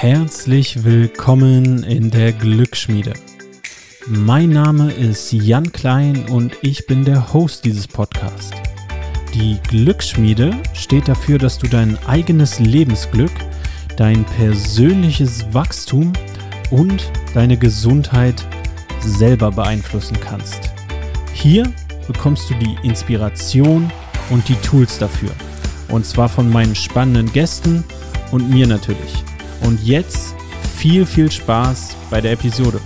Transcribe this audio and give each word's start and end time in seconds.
Herzlich 0.00 0.84
willkommen 0.84 1.82
in 1.82 2.12
der 2.12 2.30
Glücksschmiede. 2.30 3.14
Mein 4.06 4.50
Name 4.50 4.92
ist 4.92 5.32
Jan 5.32 5.72
Klein 5.72 6.26
und 6.28 6.56
ich 6.62 6.86
bin 6.86 7.04
der 7.04 7.32
Host 7.32 7.64
dieses 7.64 7.88
Podcasts. 7.88 8.52
Die 9.34 9.58
Glücksschmiede 9.66 10.52
steht 10.72 11.08
dafür, 11.08 11.38
dass 11.38 11.58
du 11.58 11.66
dein 11.66 11.98
eigenes 12.06 12.60
Lebensglück, 12.60 13.32
dein 13.96 14.24
persönliches 14.24 15.52
Wachstum 15.52 16.12
und 16.70 17.10
deine 17.34 17.56
Gesundheit 17.56 18.46
selber 19.00 19.50
beeinflussen 19.50 20.16
kannst. 20.20 20.70
Hier 21.32 21.64
bekommst 22.06 22.48
du 22.50 22.54
die 22.54 22.76
Inspiration 22.84 23.90
und 24.30 24.48
die 24.48 24.60
Tools 24.62 24.96
dafür. 24.98 25.32
Und 25.88 26.06
zwar 26.06 26.28
von 26.28 26.48
meinen 26.48 26.76
spannenden 26.76 27.32
Gästen 27.32 27.82
und 28.30 28.48
mir 28.48 28.68
natürlich. 28.68 29.24
Und 29.62 29.82
jetzt 29.84 30.34
viel, 30.76 31.04
viel 31.04 31.30
Spaß 31.30 31.96
bei 32.10 32.20
der 32.20 32.32
Episode. 32.32 32.80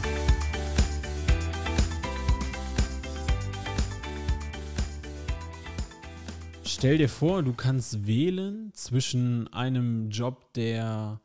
Stell 6.64 6.98
dir 6.98 7.08
vor, 7.08 7.44
du 7.44 7.52
kannst 7.52 8.06
wählen 8.06 8.72
zwischen 8.74 9.46
einem 9.52 10.10
Job, 10.10 10.52
der 10.54 11.20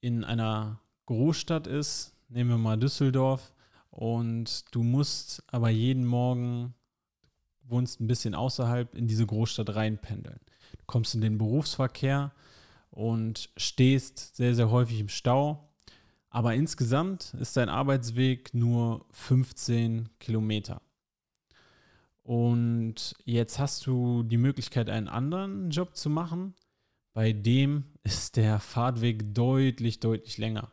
in 0.00 0.22
einer 0.22 0.80
Großstadt 1.06 1.66
ist, 1.66 2.14
nehmen 2.28 2.50
wir 2.50 2.58
mal 2.58 2.78
Düsseldorf, 2.78 3.52
und 3.90 4.64
du 4.72 4.82
musst 4.82 5.42
aber 5.48 5.70
jeden 5.70 6.04
Morgen, 6.04 6.74
wohnst 7.64 8.00
ein 8.00 8.06
bisschen 8.06 8.34
außerhalb, 8.34 8.94
in 8.94 9.08
diese 9.08 9.26
Großstadt 9.26 9.74
reinpendeln. 9.74 10.38
Du 10.78 10.84
kommst 10.86 11.14
in 11.14 11.20
den 11.20 11.38
Berufsverkehr 11.38 12.32
und 12.94 13.50
stehst 13.56 14.36
sehr, 14.36 14.54
sehr 14.54 14.70
häufig 14.70 15.00
im 15.00 15.08
Stau. 15.08 15.68
Aber 16.30 16.54
insgesamt 16.54 17.34
ist 17.34 17.56
dein 17.56 17.68
Arbeitsweg 17.68 18.54
nur 18.54 19.04
15 19.10 20.08
Kilometer. 20.18 20.80
Und 22.22 23.14
jetzt 23.24 23.58
hast 23.58 23.86
du 23.86 24.22
die 24.22 24.38
Möglichkeit, 24.38 24.88
einen 24.88 25.08
anderen 25.08 25.70
Job 25.70 25.96
zu 25.96 26.08
machen. 26.08 26.54
Bei 27.12 27.32
dem 27.32 27.84
ist 28.02 28.36
der 28.36 28.60
Fahrtweg 28.60 29.34
deutlich, 29.34 30.00
deutlich 30.00 30.38
länger. 30.38 30.70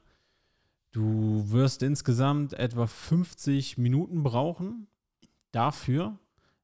Du 0.91 1.49
wirst 1.51 1.83
insgesamt 1.83 2.53
etwa 2.53 2.85
50 2.87 3.77
Minuten 3.77 4.23
brauchen. 4.23 4.87
Dafür 5.51 6.17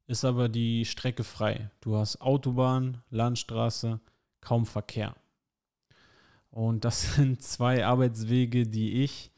ist 0.05 0.23
aber 0.23 0.49
die 0.49 0.85
Strecke 0.85 1.23
frei. 1.23 1.71
Du 1.81 1.95
hast 1.95 2.21
Autobahn, 2.21 3.01
Landstraße, 3.09 3.99
kaum 4.39 4.65
Verkehr. 4.65 5.15
Und 6.49 6.85
das 6.85 7.15
sind 7.15 7.41
zwei 7.41 7.85
Arbeitswege, 7.85 8.67
die 8.67 9.03
ich 9.03 9.31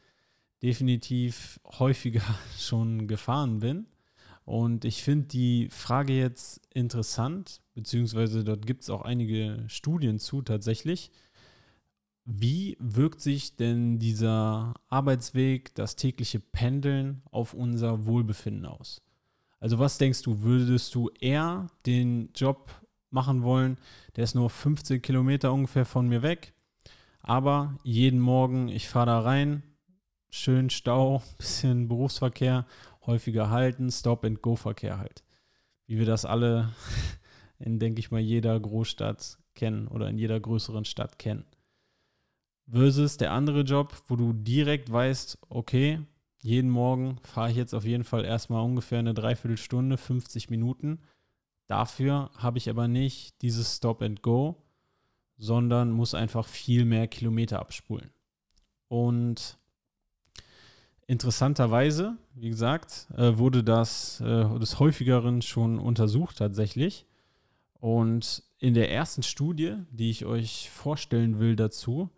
definitiv 0.62 1.60
häufiger 1.78 2.22
schon 2.58 3.08
gefahren 3.08 3.60
bin. 3.60 3.86
Und 4.44 4.84
ich 4.84 5.02
finde 5.02 5.28
die 5.28 5.68
Frage 5.70 6.12
jetzt 6.12 6.60
interessant, 6.74 7.60
beziehungsweise 7.74 8.42
dort 8.42 8.66
gibt 8.66 8.82
es 8.82 8.90
auch 8.90 9.02
einige 9.02 9.64
Studien 9.68 10.18
zu 10.18 10.42
tatsächlich. 10.42 11.12
Wie 12.24 12.76
wirkt 12.80 13.20
sich 13.20 13.56
denn 13.56 13.98
dieser 13.98 14.74
Arbeitsweg, 14.88 15.74
das 15.74 15.96
tägliche 15.96 16.40
Pendeln 16.40 17.22
auf 17.30 17.54
unser 17.54 18.06
Wohlbefinden 18.06 18.66
aus? 18.66 19.02
Also 19.60 19.78
was 19.78 19.98
denkst 19.98 20.22
du, 20.22 20.42
würdest 20.42 20.94
du 20.94 21.10
eher 21.20 21.68
den 21.86 22.30
Job 22.34 22.70
machen 23.10 23.42
wollen, 23.42 23.78
der 24.16 24.24
ist 24.24 24.34
nur 24.34 24.48
15 24.48 25.02
Kilometer 25.02 25.52
ungefähr 25.52 25.84
von 25.84 26.08
mir 26.08 26.22
weg, 26.22 26.54
aber 27.22 27.78
jeden 27.82 28.20
Morgen, 28.20 28.68
ich 28.68 28.88
fahre 28.88 29.06
da 29.06 29.20
rein, 29.20 29.62
schön 30.30 30.70
Stau, 30.70 31.22
bisschen 31.38 31.88
Berufsverkehr, 31.88 32.66
häufiger 33.06 33.50
halten, 33.50 33.90
Stop-and-Go-Verkehr 33.90 34.98
halt. 34.98 35.24
Wie 35.86 35.98
wir 35.98 36.06
das 36.06 36.24
alle 36.24 36.72
in, 37.58 37.78
denke 37.78 38.00
ich 38.00 38.10
mal, 38.10 38.20
jeder 38.20 38.58
Großstadt 38.58 39.38
kennen 39.54 39.88
oder 39.88 40.08
in 40.08 40.18
jeder 40.18 40.40
größeren 40.40 40.84
Stadt 40.84 41.18
kennen. 41.18 41.44
Versus 42.70 43.16
der 43.16 43.32
andere 43.32 43.62
Job, 43.62 44.00
wo 44.06 44.16
du 44.16 44.32
direkt 44.32 44.92
weißt, 44.92 45.38
okay, 45.48 46.00
jeden 46.42 46.70
Morgen 46.70 47.18
fahre 47.24 47.50
ich 47.50 47.56
jetzt 47.56 47.74
auf 47.74 47.84
jeden 47.84 48.04
Fall 48.04 48.24
erstmal 48.24 48.64
ungefähr 48.64 49.00
eine 49.00 49.12
Dreiviertelstunde, 49.12 49.96
50 49.96 50.50
Minuten. 50.50 51.00
Dafür 51.66 52.30
habe 52.36 52.58
ich 52.58 52.70
aber 52.70 52.88
nicht 52.88 53.42
dieses 53.42 53.76
Stop 53.76 54.02
and 54.02 54.22
Go, 54.22 54.56
sondern 55.40 55.90
muss 55.90 56.14
einfach 56.14 56.46
viel 56.46 56.84
mehr 56.84 57.08
Kilometer 57.08 57.58
abspulen. 57.58 58.10
Und 58.88 59.58
interessanterweise, 61.06 62.16
wie 62.34 62.50
gesagt, 62.50 63.08
äh, 63.16 63.38
wurde 63.38 63.64
das 63.64 64.20
äh, 64.20 64.58
des 64.58 64.78
häufigeren 64.78 65.42
schon 65.42 65.78
untersucht 65.78 66.36
tatsächlich. 66.38 67.06
Und 67.80 68.42
in 68.58 68.74
der 68.74 68.92
ersten 68.92 69.22
Studie, 69.22 69.76
die 69.90 70.10
ich 70.10 70.26
euch 70.26 70.68
vorstellen 70.70 71.40
will 71.40 71.56
dazu, 71.56 72.10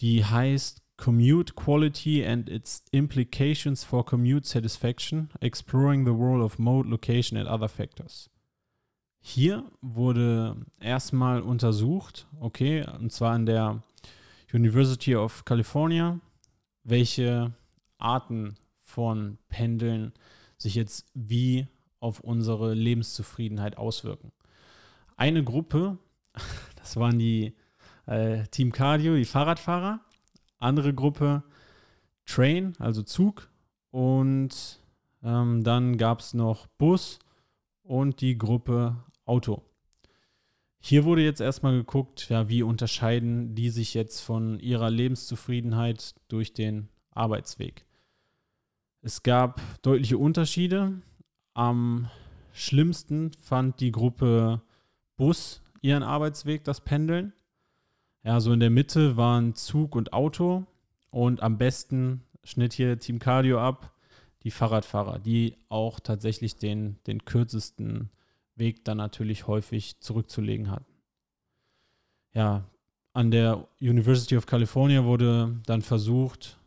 die 0.00 0.24
heißt 0.24 0.82
Commute 0.96 1.54
Quality 1.54 2.24
and 2.24 2.48
its 2.48 2.84
Implications 2.90 3.84
for 3.84 4.04
Commute 4.04 4.46
Satisfaction, 4.46 5.28
Exploring 5.40 6.06
the 6.06 6.12
Role 6.12 6.42
of 6.42 6.58
Mode, 6.58 6.88
Location 6.88 7.38
and 7.38 7.48
Other 7.48 7.68
Factors. 7.68 8.30
Hier 9.20 9.70
wurde 9.82 10.56
erstmal 10.80 11.42
untersucht, 11.42 12.26
okay, 12.40 12.86
und 12.98 13.12
zwar 13.12 13.34
an 13.34 13.46
der 13.46 13.82
University 14.52 15.14
of 15.14 15.44
California, 15.44 16.18
welche 16.84 17.52
Arten 17.98 18.56
von 18.80 19.38
Pendeln 19.48 20.12
sich 20.56 20.74
jetzt 20.74 21.06
wie 21.14 21.68
auf 22.00 22.20
unsere 22.20 22.74
Lebenszufriedenheit 22.74 23.76
auswirken. 23.76 24.32
Eine 25.16 25.44
Gruppe, 25.44 25.98
das 26.76 26.96
waren 26.96 27.18
die 27.18 27.54
äh, 28.06 28.44
Team 28.48 28.72
Cardio, 28.72 29.14
die 29.14 29.26
Fahrradfahrer, 29.26 30.00
andere 30.58 30.94
Gruppe 30.94 31.42
Train, 32.24 32.74
also 32.78 33.02
Zug 33.02 33.48
und 33.90 34.80
ähm, 35.22 35.62
dann 35.62 35.98
gab 35.98 36.20
es 36.20 36.32
noch 36.32 36.66
Bus 36.78 37.18
und 37.82 38.20
die 38.20 38.38
Gruppe 38.38 38.96
Auto. 39.24 39.62
Hier 40.80 41.04
wurde 41.04 41.22
jetzt 41.22 41.40
erstmal 41.40 41.74
geguckt, 41.74 42.30
ja, 42.30 42.48
wie 42.48 42.62
unterscheiden 42.62 43.54
die 43.54 43.68
sich 43.68 43.92
jetzt 43.94 44.20
von 44.20 44.58
ihrer 44.60 44.90
Lebenszufriedenheit 44.90 46.14
durch 46.28 46.54
den 46.54 46.88
Arbeitsweg. 47.10 47.84
Es 49.02 49.22
gab 49.22 49.60
deutliche 49.82 50.16
Unterschiede. 50.16 51.02
Am 51.54 52.08
schlimmsten 52.52 53.32
fand 53.42 53.80
die 53.80 53.92
Gruppe 53.92 54.62
Bus 55.16 55.62
ihren 55.82 56.02
Arbeitsweg, 56.02 56.64
das 56.64 56.80
Pendeln. 56.80 57.32
Ja, 58.22 58.40
so 58.40 58.52
in 58.52 58.60
der 58.60 58.70
Mitte 58.70 59.16
waren 59.16 59.54
Zug 59.54 59.94
und 59.96 60.12
Auto 60.12 60.66
und 61.10 61.42
am 61.42 61.58
besten 61.58 62.22
schnitt 62.42 62.72
hier 62.72 62.98
Team 62.98 63.18
Cardio 63.18 63.60
ab, 63.60 63.92
die 64.42 64.50
Fahrradfahrer, 64.50 65.18
die 65.18 65.56
auch 65.68 66.00
tatsächlich 66.00 66.56
den, 66.56 66.96
den 67.06 67.24
kürzesten 67.24 68.10
Weg 68.60 68.84
dann 68.84 68.98
natürlich 68.98 69.48
häufig 69.48 69.98
zurückzulegen 69.98 70.70
hatten. 70.70 70.86
Ja, 72.32 72.64
an 73.12 73.32
der 73.32 73.66
University 73.80 74.36
of 74.36 74.46
California 74.46 75.04
wurde 75.04 75.60
dann 75.66 75.82
versucht, 75.82 76.60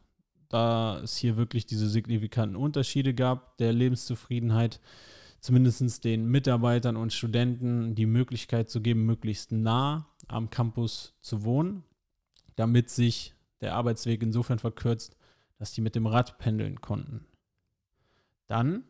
da 0.50 1.00
es 1.00 1.16
hier 1.16 1.38
wirklich 1.38 1.66
diese 1.66 1.88
signifikanten 1.88 2.58
Unterschiede 2.58 3.14
gab 3.14 3.58
der 3.58 3.72
Lebenszufriedenheit, 3.72 4.82
zumindest 5.40 6.04
den 6.04 6.28
Mitarbeitern 6.28 6.98
und 6.98 7.14
Studenten 7.14 7.96
die 7.96 8.06
Möglichkeit 8.06 8.70
zu 8.70 8.82
geben, 8.82 9.06
möglichst 9.06 9.52
nah 9.52 10.06
am 10.28 10.50
Campus 10.50 11.16
zu 11.22 11.44
wohnen, 11.44 11.84
damit 12.56 12.90
sich 12.90 13.34
der 13.62 13.76
Arbeitsweg 13.76 14.22
insofern 14.22 14.60
verkürzt, 14.60 15.16
dass 15.58 15.72
die 15.72 15.82
mit 15.82 15.96
dem 15.96 16.06
Rad 16.06 16.38
pendeln 16.38 16.82
konnten. 16.82 17.26
Dann 18.48 18.84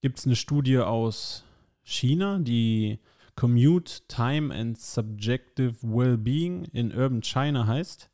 gibt 0.00 0.18
es 0.18 0.26
eine 0.26 0.36
Studie 0.36 0.78
aus 0.78 1.44
China, 1.82 2.38
die 2.38 2.98
Commute 3.34 4.02
Time 4.08 4.54
and 4.54 4.78
Subjective 4.78 5.76
Wellbeing 5.82 6.64
in 6.72 6.92
Urban 6.92 7.22
China 7.22 7.66
heißt. 7.66 8.10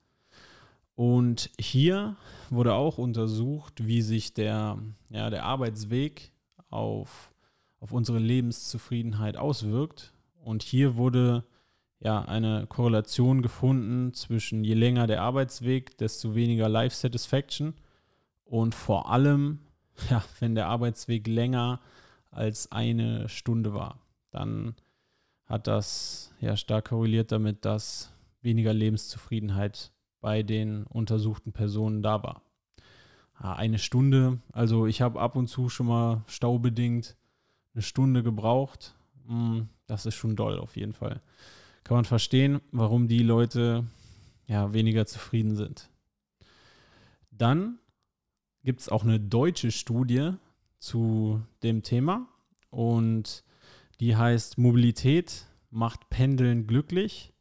Und 0.94 1.50
hier 1.60 2.16
wurde 2.50 2.74
auch 2.74 2.98
untersucht, 2.98 3.86
wie 3.86 4.02
sich 4.02 4.34
der, 4.34 4.78
ja, 5.10 5.30
der 5.30 5.44
Arbeitsweg 5.44 6.32
auf, 6.70 7.32
auf 7.80 7.92
unsere 7.92 8.18
Lebenszufriedenheit 8.18 9.36
auswirkt. 9.36 10.12
Und 10.42 10.62
hier 10.62 10.96
wurde 10.96 11.44
ja 12.00 12.22
eine 12.22 12.66
Korrelation 12.66 13.42
gefunden 13.42 14.12
zwischen 14.14 14.64
je 14.64 14.74
länger 14.74 15.06
der 15.06 15.22
Arbeitsweg, 15.22 15.96
desto 15.98 16.34
weniger 16.34 16.68
Life 16.68 16.96
Satisfaction. 16.96 17.74
Und 18.44 18.74
vor 18.74 19.10
allem, 19.10 19.60
ja, 20.10 20.24
wenn 20.40 20.54
der 20.54 20.66
Arbeitsweg 20.66 21.26
länger 21.26 21.80
als 22.30 22.72
eine 22.72 23.28
Stunde 23.28 23.74
war. 23.74 23.98
Dann 24.30 24.74
hat 25.46 25.66
das 25.66 26.32
ja 26.40 26.56
stark 26.56 26.86
korreliert 26.86 27.32
damit, 27.32 27.64
dass 27.64 28.12
weniger 28.42 28.72
Lebenszufriedenheit 28.72 29.92
bei 30.20 30.42
den 30.42 30.84
untersuchten 30.84 31.52
Personen 31.52 32.02
da 32.02 32.22
war. 32.22 32.42
Eine 33.34 33.78
Stunde, 33.78 34.40
also 34.52 34.86
ich 34.86 35.00
habe 35.00 35.20
ab 35.20 35.36
und 35.36 35.46
zu 35.46 35.68
schon 35.68 35.86
mal 35.86 36.22
staubedingt 36.26 37.16
eine 37.72 37.82
Stunde 37.82 38.22
gebraucht. 38.22 38.94
Hm, 39.26 39.68
das 39.86 40.06
ist 40.06 40.16
schon 40.16 40.34
doll 40.34 40.58
auf 40.58 40.76
jeden 40.76 40.92
Fall. 40.92 41.20
Kann 41.84 41.96
man 41.96 42.04
verstehen, 42.04 42.60
warum 42.72 43.06
die 43.06 43.22
Leute 43.22 43.84
ja 44.46 44.72
weniger 44.72 45.06
zufrieden 45.06 45.54
sind. 45.54 45.88
Dann 47.30 47.78
gibt 48.64 48.80
es 48.80 48.88
auch 48.88 49.04
eine 49.04 49.20
deutsche 49.20 49.70
Studie 49.70 50.32
zu 50.78 51.42
dem 51.62 51.82
Thema 51.82 52.28
und 52.70 53.44
die 54.00 54.16
heißt 54.16 54.58
Mobilität 54.58 55.46
macht 55.70 56.08
Pendeln 56.10 56.66
glücklich. 56.66 57.32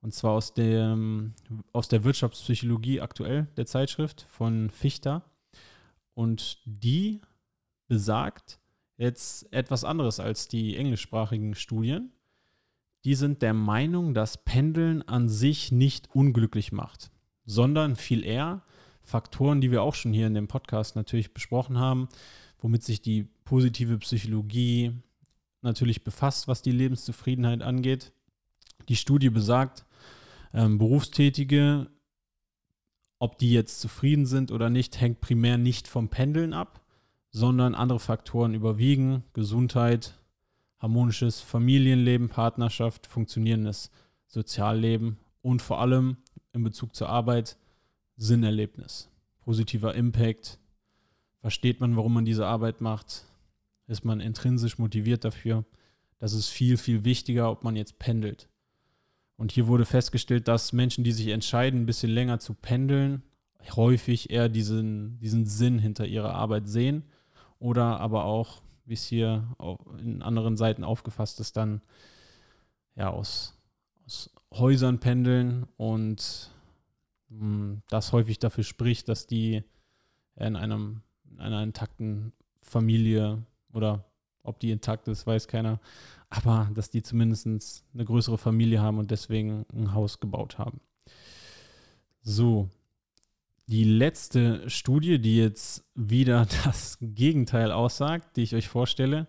Und 0.00 0.12
zwar 0.12 0.32
aus, 0.32 0.52
dem, 0.52 1.32
aus 1.72 1.88
der 1.88 2.04
Wirtschaftspsychologie 2.04 3.00
aktuell, 3.00 3.48
der 3.56 3.64
Zeitschrift 3.64 4.26
von 4.28 4.68
Fichter. 4.68 5.22
Und 6.12 6.58
die 6.66 7.22
besagt 7.88 8.60
jetzt 8.98 9.50
etwas 9.52 9.82
anderes 9.82 10.20
als 10.20 10.48
die 10.48 10.76
englischsprachigen 10.76 11.54
Studien. 11.54 12.12
Die 13.04 13.14
sind 13.14 13.40
der 13.42 13.54
Meinung, 13.54 14.14
dass 14.14 14.44
Pendeln 14.44 15.02
an 15.02 15.28
sich 15.28 15.72
nicht 15.72 16.14
unglücklich 16.14 16.70
macht, 16.70 17.10
sondern 17.46 17.96
viel 17.96 18.24
eher 18.24 18.62
Faktoren, 19.02 19.60
die 19.60 19.70
wir 19.70 19.82
auch 19.82 19.94
schon 19.94 20.12
hier 20.12 20.26
in 20.26 20.34
dem 20.34 20.48
Podcast 20.48 20.96
natürlich 20.96 21.34
besprochen 21.34 21.78
haben, 21.78 22.08
womit 22.58 22.82
sich 22.82 23.02
die 23.02 23.24
positive 23.44 23.98
Psychologie 23.98 24.92
natürlich 25.62 26.04
befasst, 26.04 26.48
was 26.48 26.62
die 26.62 26.72
Lebenszufriedenheit 26.72 27.62
angeht. 27.62 28.12
Die 28.88 28.96
Studie 28.96 29.30
besagt, 29.30 29.86
ähm, 30.52 30.78
Berufstätige, 30.78 31.90
ob 33.18 33.38
die 33.38 33.52
jetzt 33.52 33.80
zufrieden 33.80 34.26
sind 34.26 34.52
oder 34.52 34.70
nicht, 34.70 35.00
hängt 35.00 35.20
primär 35.20 35.58
nicht 35.58 35.88
vom 35.88 36.08
Pendeln 36.08 36.52
ab, 36.52 36.84
sondern 37.30 37.74
andere 37.74 37.98
Faktoren 37.98 38.54
überwiegen. 38.54 39.24
Gesundheit, 39.32 40.14
harmonisches 40.78 41.40
Familienleben, 41.40 42.28
Partnerschaft, 42.28 43.06
funktionierendes 43.06 43.90
Sozialleben 44.26 45.16
und 45.42 45.62
vor 45.62 45.80
allem 45.80 46.18
in 46.52 46.62
Bezug 46.62 46.94
zur 46.94 47.08
Arbeit 47.08 47.56
Sinnerlebnis, 48.16 49.10
positiver 49.40 49.94
Impact. 49.94 50.58
Versteht 51.44 51.78
man, 51.78 51.94
warum 51.94 52.14
man 52.14 52.24
diese 52.24 52.46
Arbeit 52.46 52.80
macht? 52.80 53.26
Ist 53.86 54.02
man 54.02 54.20
intrinsisch 54.20 54.78
motiviert 54.78 55.26
dafür? 55.26 55.66
Das 56.18 56.32
ist 56.32 56.48
viel, 56.48 56.78
viel 56.78 57.04
wichtiger, 57.04 57.50
ob 57.50 57.64
man 57.64 57.76
jetzt 57.76 57.98
pendelt. 57.98 58.48
Und 59.36 59.52
hier 59.52 59.66
wurde 59.66 59.84
festgestellt, 59.84 60.48
dass 60.48 60.72
Menschen, 60.72 61.04
die 61.04 61.12
sich 61.12 61.28
entscheiden, 61.28 61.82
ein 61.82 61.86
bisschen 61.86 62.10
länger 62.10 62.38
zu 62.38 62.54
pendeln, 62.54 63.22
häufig 63.76 64.30
eher 64.30 64.48
diesen, 64.48 65.18
diesen 65.18 65.44
Sinn 65.44 65.78
hinter 65.78 66.06
ihrer 66.06 66.32
Arbeit 66.34 66.66
sehen 66.66 67.02
oder 67.58 68.00
aber 68.00 68.24
auch, 68.24 68.62
wie 68.86 68.94
es 68.94 69.04
hier 69.04 69.46
in 69.98 70.22
anderen 70.22 70.56
Seiten 70.56 70.82
aufgefasst 70.82 71.40
ist, 71.40 71.58
dann 71.58 71.82
ja 72.96 73.10
aus, 73.10 73.54
aus 74.06 74.30
Häusern 74.50 74.98
pendeln 74.98 75.66
und 75.76 76.50
mh, 77.28 77.38
hm, 77.38 77.82
das 77.90 78.12
häufig 78.12 78.38
dafür 78.38 78.64
spricht, 78.64 79.10
dass 79.10 79.26
die 79.26 79.62
in, 80.36 80.56
einem, 80.56 81.02
in 81.02 81.02
einer 81.38 81.62
intakten 81.62 82.32
Familie 82.62 83.42
oder 83.72 84.04
ob 84.42 84.60
die 84.60 84.70
intakt 84.70 85.08
ist, 85.08 85.26
weiß 85.26 85.48
keiner, 85.48 85.80
aber 86.30 86.70
dass 86.74 86.90
die 86.90 87.02
zumindest 87.02 87.46
eine 87.94 88.04
größere 88.04 88.38
Familie 88.38 88.80
haben 88.80 88.98
und 88.98 89.10
deswegen 89.10 89.64
ein 89.72 89.94
Haus 89.94 90.20
gebaut 90.20 90.58
haben. 90.58 90.80
So, 92.22 92.68
die 93.66 93.84
letzte 93.84 94.68
Studie, 94.68 95.18
die 95.18 95.36
jetzt 95.36 95.84
wieder 95.94 96.46
das 96.64 96.98
Gegenteil 97.00 97.72
aussagt, 97.72 98.36
die 98.36 98.42
ich 98.42 98.54
euch 98.54 98.68
vorstelle, 98.68 99.26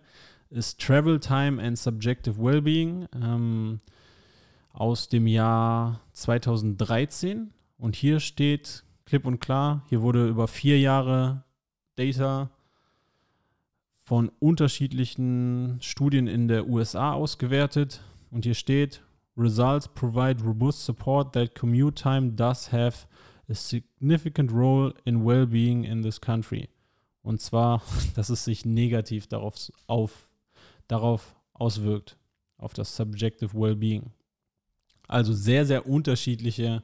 ist 0.50 0.80
Travel 0.80 1.18
Time 1.18 1.62
and 1.62 1.78
Subjective 1.78 2.38
Wellbeing 2.38 3.08
ähm, 3.14 3.80
aus 4.72 5.08
dem 5.08 5.26
Jahr 5.26 6.00
2013. 6.12 7.52
Und 7.78 7.96
hier 7.96 8.20
steht 8.20 8.84
klipp 9.06 9.26
und 9.26 9.40
klar, 9.40 9.84
hier 9.88 10.02
wurde 10.02 10.28
über 10.28 10.48
vier 10.48 10.78
Jahre 10.78 11.44
Data 11.96 12.50
von 13.96 14.30
unterschiedlichen 14.38 15.78
Studien 15.80 16.28
in 16.28 16.46
der 16.46 16.68
USA 16.68 17.12
ausgewertet 17.12 18.02
und 18.30 18.44
hier 18.44 18.54
steht, 18.54 19.02
Results 19.36 19.88
provide 19.88 20.42
robust 20.42 20.84
support 20.84 21.34
that 21.34 21.54
commute 21.54 21.94
time 21.94 22.32
does 22.32 22.72
have 22.72 23.06
a 23.48 23.54
significant 23.54 24.50
role 24.50 24.94
in 25.04 25.24
well-being 25.24 25.84
in 25.84 26.02
this 26.02 26.20
country. 26.20 26.68
Und 27.22 27.40
zwar, 27.40 27.82
dass 28.14 28.30
es 28.30 28.44
sich 28.44 28.64
negativ 28.64 29.26
darauf, 29.26 29.72
auf, 29.86 30.28
darauf 30.88 31.36
auswirkt, 31.52 32.16
auf 32.56 32.72
das 32.72 32.96
subjective 32.96 33.52
well-being. 33.52 34.10
Also 35.08 35.32
sehr, 35.32 35.66
sehr 35.66 35.86
unterschiedliche 35.86 36.82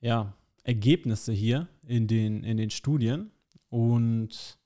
ja, 0.00 0.34
Ergebnisse 0.64 1.32
hier 1.32 1.68
in 1.86 2.06
den, 2.06 2.44
in 2.44 2.56
den 2.56 2.70
Studien. 2.70 3.30
Und 3.68 4.58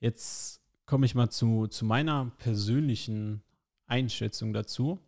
jetzt 0.00 0.60
komme 0.86 1.06
ich 1.06 1.14
mal 1.14 1.30
zu, 1.30 1.66
zu 1.66 1.84
meiner 1.84 2.32
persönlichen 2.38 3.42
Einschätzung 3.86 4.52
dazu. 4.52 4.98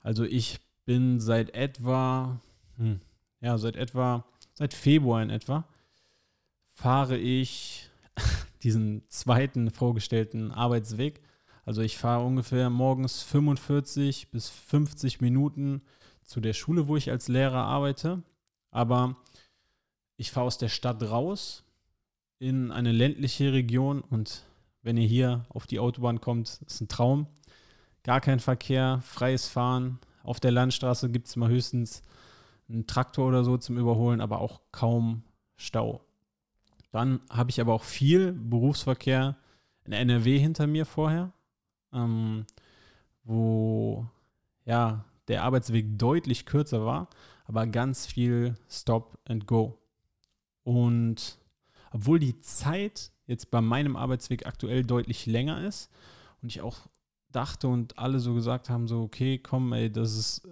Also 0.00 0.24
ich 0.24 0.60
bin 0.84 1.20
seit 1.20 1.54
etwa, 1.54 2.40
hm, 2.76 3.00
ja, 3.40 3.56
seit 3.58 3.76
etwa, 3.76 4.26
seit 4.54 4.74
Februar 4.74 5.22
in 5.22 5.30
etwa, 5.30 5.66
fahre 6.66 7.16
ich 7.16 7.88
diesen 8.62 9.02
zweiten 9.08 9.70
vorgestellten 9.70 10.50
Arbeitsweg. 10.50 11.20
Also 11.64 11.82
ich 11.82 11.96
fahre 11.96 12.24
ungefähr 12.24 12.70
morgens 12.70 13.22
45 13.22 14.30
bis 14.30 14.48
50 14.48 15.20
Minuten 15.20 15.82
zu 16.24 16.40
der 16.40 16.52
Schule, 16.52 16.88
wo 16.88 16.96
ich 16.96 17.10
als 17.10 17.28
Lehrer 17.28 17.64
arbeite. 17.64 18.22
Aber 18.70 19.16
ich 20.16 20.30
fahre 20.30 20.46
aus 20.46 20.58
der 20.58 20.68
Stadt 20.68 21.02
raus 21.02 21.64
in 22.42 22.72
eine 22.72 22.90
ländliche 22.90 23.52
Region 23.52 24.00
und 24.00 24.42
wenn 24.82 24.96
ihr 24.96 25.06
hier 25.06 25.46
auf 25.48 25.68
die 25.68 25.78
Autobahn 25.78 26.20
kommt, 26.20 26.60
ist 26.66 26.80
ein 26.80 26.88
Traum. 26.88 27.28
Gar 28.02 28.20
kein 28.20 28.40
Verkehr, 28.40 29.00
freies 29.04 29.46
Fahren. 29.46 30.00
Auf 30.24 30.40
der 30.40 30.50
Landstraße 30.50 31.08
gibt 31.08 31.28
es 31.28 31.36
mal 31.36 31.48
höchstens 31.48 32.02
einen 32.68 32.88
Traktor 32.88 33.28
oder 33.28 33.44
so 33.44 33.58
zum 33.58 33.78
Überholen, 33.78 34.20
aber 34.20 34.40
auch 34.40 34.60
kaum 34.72 35.22
Stau. 35.54 36.00
Dann 36.90 37.20
habe 37.30 37.50
ich 37.50 37.60
aber 37.60 37.74
auch 37.74 37.84
viel 37.84 38.32
Berufsverkehr 38.32 39.36
in 39.84 39.92
NRW 39.92 40.36
hinter 40.36 40.66
mir 40.66 40.84
vorher, 40.84 41.32
ähm, 41.92 42.44
wo 43.22 44.04
ja 44.64 45.04
der 45.28 45.44
Arbeitsweg 45.44 45.96
deutlich 45.96 46.44
kürzer 46.44 46.84
war, 46.84 47.08
aber 47.44 47.68
ganz 47.68 48.04
viel 48.04 48.56
Stop 48.68 49.16
and 49.28 49.46
Go. 49.46 49.78
Und 50.64 51.38
obwohl 51.92 52.18
die 52.18 52.40
Zeit 52.40 53.12
jetzt 53.26 53.50
bei 53.50 53.60
meinem 53.60 53.96
Arbeitsweg 53.96 54.46
aktuell 54.46 54.84
deutlich 54.84 55.26
länger 55.26 55.64
ist 55.64 55.90
und 56.42 56.48
ich 56.48 56.60
auch 56.60 56.78
dachte 57.30 57.68
und 57.68 57.98
alle 57.98 58.20
so 58.20 58.34
gesagt 58.34 58.68
haben, 58.68 58.88
so, 58.88 59.02
okay, 59.02 59.38
komm, 59.38 59.72
ey, 59.72 59.90
das 59.90 60.16
ist, 60.16 60.48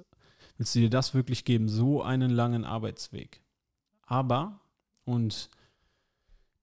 willst 0.56 0.74
du 0.74 0.80
dir 0.80 0.90
das 0.90 1.14
wirklich 1.14 1.44
geben, 1.44 1.68
so 1.68 2.02
einen 2.02 2.30
langen 2.30 2.64
Arbeitsweg? 2.64 3.42
Aber, 4.02 4.60
und 5.04 5.50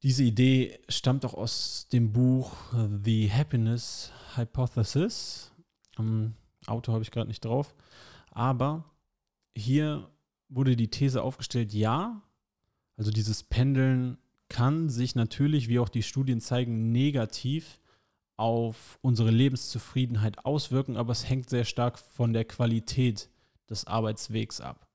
diese 0.03 0.23
Idee 0.23 0.79
stammt 0.89 1.25
auch 1.25 1.33
aus 1.33 1.87
dem 1.91 2.11
Buch 2.13 2.55
The 3.03 3.31
Happiness 3.31 4.11
Hypothesis. 4.35 5.51
Um, 5.97 6.35
Auto 6.67 6.93
habe 6.93 7.03
ich 7.03 7.11
gerade 7.11 7.27
nicht 7.27 7.43
drauf. 7.43 7.73
Aber 8.31 8.83
hier 9.55 10.09
wurde 10.49 10.75
die 10.75 10.89
These 10.89 11.23
aufgestellt, 11.23 11.73
ja, 11.73 12.21
also 12.95 13.11
dieses 13.11 13.43
Pendeln 13.43 14.17
kann 14.49 14.89
sich 14.89 15.15
natürlich, 15.15 15.67
wie 15.67 15.79
auch 15.79 15.89
die 15.89 16.03
Studien 16.03 16.41
zeigen, 16.41 16.91
negativ 16.91 17.79
auf 18.37 18.99
unsere 19.01 19.31
Lebenszufriedenheit 19.31 20.45
auswirken, 20.45 20.95
aber 20.95 21.11
es 21.11 21.27
hängt 21.27 21.49
sehr 21.49 21.65
stark 21.65 21.97
von 21.97 22.33
der 22.33 22.45
Qualität 22.45 23.29
des 23.69 23.87
Arbeitswegs 23.87 24.61
ab. 24.61 24.87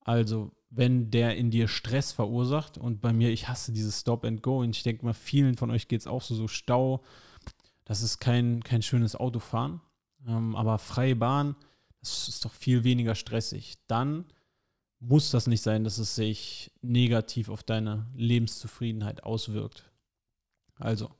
Also, 0.00 0.52
wenn 0.70 1.10
der 1.10 1.36
in 1.36 1.50
dir 1.50 1.68
Stress 1.68 2.12
verursacht 2.12 2.78
und 2.78 3.00
bei 3.00 3.12
mir, 3.12 3.30
ich 3.30 3.48
hasse 3.48 3.72
dieses 3.72 4.00
Stop 4.00 4.24
and 4.24 4.42
Go 4.42 4.60
und 4.60 4.74
ich 4.76 4.82
denke 4.82 5.04
mal, 5.04 5.14
vielen 5.14 5.56
von 5.56 5.70
euch 5.70 5.88
geht 5.88 6.00
es 6.00 6.06
auch 6.06 6.22
so, 6.22 6.34
so 6.34 6.48
Stau, 6.48 7.04
das 7.84 8.02
ist 8.02 8.18
kein, 8.18 8.62
kein 8.64 8.82
schönes 8.82 9.14
Autofahren, 9.14 9.80
ähm, 10.26 10.56
aber 10.56 10.78
freie 10.78 11.16
Bahn, 11.16 11.54
das 12.00 12.28
ist 12.28 12.44
doch 12.44 12.52
viel 12.52 12.82
weniger 12.82 13.14
stressig. 13.14 13.76
Dann 13.86 14.24
muss 15.00 15.30
das 15.30 15.46
nicht 15.46 15.62
sein, 15.62 15.84
dass 15.84 15.98
es 15.98 16.14
sich 16.14 16.72
negativ 16.80 17.48
auf 17.48 17.62
deine 17.62 18.06
Lebenszufriedenheit 18.14 19.22
auswirkt. 19.22 19.90
Also, 20.76 21.10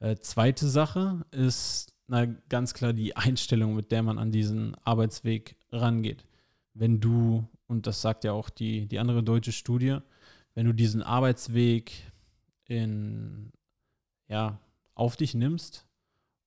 äh, 0.00 0.16
zweite 0.16 0.68
Sache 0.68 1.24
ist 1.30 1.94
na, 2.06 2.24
ganz 2.24 2.74
klar 2.74 2.92
die 2.92 3.16
Einstellung, 3.16 3.74
mit 3.74 3.92
der 3.92 4.02
man 4.02 4.18
an 4.18 4.32
diesen 4.32 4.74
Arbeitsweg 4.84 5.56
rangeht. 5.70 6.24
wenn 6.74 7.00
du, 7.00 7.48
und 7.66 7.86
das 7.86 8.00
sagt 8.02 8.24
ja 8.24 8.32
auch 8.32 8.50
die, 8.50 8.86
die 8.86 9.00
andere 9.00 9.22
deutsche 9.24 9.52
Studie, 9.52 9.98
wenn 10.54 10.66
du 10.66 10.72
diesen 10.72 11.02
Arbeitsweg 11.02 11.92
in, 12.66 13.50
ja, 14.28 14.60
auf 14.94 15.16
dich 15.16 15.34
nimmst, 15.34 15.86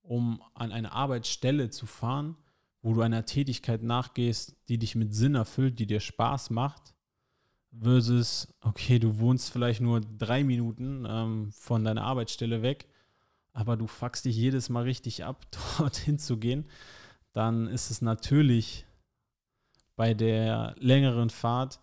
um 0.01 0.41
an 0.53 0.71
eine 0.71 0.93
Arbeitsstelle 0.93 1.69
zu 1.69 1.85
fahren, 1.85 2.37
wo 2.81 2.93
du 2.93 3.01
einer 3.01 3.25
Tätigkeit 3.25 3.83
nachgehst, 3.83 4.55
die 4.69 4.77
dich 4.77 4.95
mit 4.95 5.13
Sinn 5.13 5.35
erfüllt, 5.35 5.79
die 5.79 5.85
dir 5.85 5.99
Spaß 5.99 6.49
macht, 6.49 6.95
versus, 7.79 8.53
okay, 8.61 8.99
du 8.99 9.19
wohnst 9.19 9.51
vielleicht 9.51 9.81
nur 9.81 10.01
drei 10.01 10.43
Minuten 10.43 11.05
ähm, 11.07 11.51
von 11.51 11.83
deiner 11.83 12.03
Arbeitsstelle 12.03 12.61
weg, 12.61 12.87
aber 13.53 13.77
du 13.77 13.87
fuckst 13.87 14.25
dich 14.25 14.35
jedes 14.35 14.69
Mal 14.69 14.83
richtig 14.83 15.23
ab, 15.23 15.45
dorthin 15.77 16.19
zu 16.19 16.37
gehen, 16.37 16.65
dann 17.33 17.67
ist 17.67 17.91
es 17.91 18.01
natürlich 18.01 18.85
bei 19.95 20.13
der 20.13 20.75
längeren 20.79 21.29
Fahrt 21.29 21.79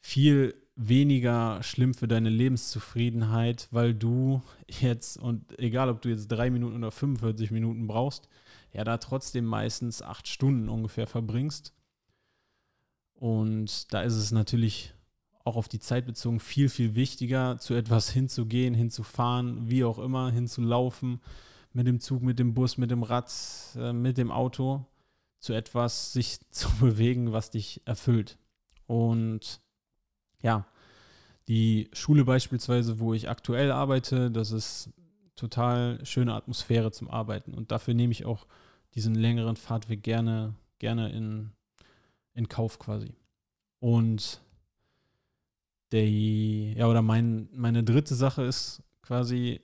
viel 0.00 0.54
weniger 0.76 1.62
schlimm 1.62 1.94
für 1.94 2.06
deine 2.06 2.28
Lebenszufriedenheit, 2.28 3.68
weil 3.70 3.94
du 3.94 4.42
jetzt, 4.68 5.16
und 5.16 5.58
egal 5.58 5.88
ob 5.88 6.02
du 6.02 6.10
jetzt 6.10 6.28
drei 6.28 6.50
Minuten 6.50 6.76
oder 6.76 6.90
45 6.90 7.50
Minuten 7.50 7.86
brauchst, 7.86 8.28
ja 8.76 8.84
da 8.84 8.98
trotzdem 8.98 9.46
meistens 9.46 10.02
acht 10.02 10.28
Stunden 10.28 10.68
ungefähr 10.68 11.06
verbringst. 11.06 11.72
Und 13.14 13.92
da 13.94 14.02
ist 14.02 14.12
es 14.12 14.32
natürlich 14.32 14.92
auch 15.44 15.56
auf 15.56 15.66
die 15.66 15.78
Zeit 15.78 16.04
bezogen 16.04 16.40
viel, 16.40 16.68
viel 16.68 16.94
wichtiger, 16.94 17.56
zu 17.58 17.72
etwas 17.72 18.10
hinzugehen, 18.10 18.74
hinzufahren, 18.74 19.70
wie 19.70 19.82
auch 19.82 19.98
immer, 19.98 20.30
hinzulaufen, 20.30 21.22
mit 21.72 21.86
dem 21.86 22.00
Zug, 22.00 22.22
mit 22.22 22.38
dem 22.38 22.52
Bus, 22.52 22.76
mit 22.76 22.90
dem 22.90 23.02
Rad, 23.02 23.32
äh, 23.76 23.94
mit 23.94 24.18
dem 24.18 24.30
Auto, 24.30 24.84
zu 25.38 25.54
etwas 25.54 26.12
sich 26.12 26.38
zu 26.50 26.68
bewegen, 26.78 27.32
was 27.32 27.50
dich 27.50 27.80
erfüllt. 27.86 28.36
Und 28.86 29.62
ja, 30.42 30.66
die 31.48 31.88
Schule 31.94 32.26
beispielsweise, 32.26 32.98
wo 32.98 33.14
ich 33.14 33.30
aktuell 33.30 33.72
arbeite, 33.72 34.30
das 34.30 34.50
ist 34.50 34.90
total 35.36 36.04
schöne 36.04 36.34
Atmosphäre 36.34 36.90
zum 36.90 37.08
Arbeiten. 37.08 37.54
Und 37.54 37.70
dafür 37.70 37.94
nehme 37.94 38.12
ich 38.12 38.24
auch 38.24 38.46
diesen 38.94 39.14
längeren 39.14 39.56
Fahrtweg 39.56 40.02
gerne, 40.02 40.54
gerne 40.78 41.12
in, 41.12 41.52
in 42.34 42.48
Kauf 42.48 42.78
quasi. 42.78 43.14
Und 43.78 44.40
die, 45.92 46.72
ja, 46.76 46.88
oder 46.88 47.02
mein, 47.02 47.48
meine 47.52 47.84
dritte 47.84 48.14
Sache 48.14 48.42
ist 48.42 48.82
quasi, 49.02 49.60